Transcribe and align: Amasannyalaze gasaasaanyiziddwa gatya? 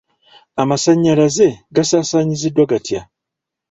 Amasannyalaze 0.61 1.47
gasaasaanyiziddwa 1.75 2.63
gatya? 2.71 2.99